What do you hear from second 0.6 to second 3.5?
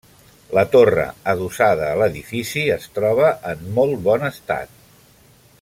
torre, adossada a l'edifici, es troba